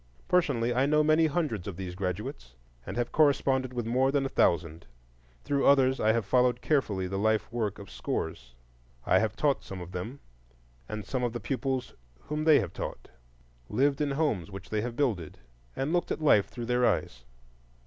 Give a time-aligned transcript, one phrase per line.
[0.27, 2.55] Personally I know many hundreds of these graduates,
[2.87, 4.87] and have corresponded with more than a thousand;
[5.43, 8.55] through others I have followed carefully the life work of scores;
[9.05, 10.19] I have taught some of them
[10.89, 13.09] and some of the pupils whom they have taught,
[13.69, 15.37] lived in homes which they have builded,
[15.75, 17.23] and looked at life through their eyes.